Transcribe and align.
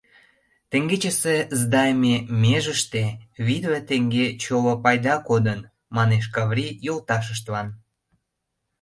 Теҥгече 0.69 1.11
сдайыме 1.59 2.15
межыште 2.41 3.03
витле 3.45 3.79
теҥге 3.89 4.25
чоло 4.43 4.73
пайда 4.83 5.15
кодын,— 5.27 5.59
манеш 5.95 6.25
Каври 6.35 6.67
йолташыштлан. 6.85 7.67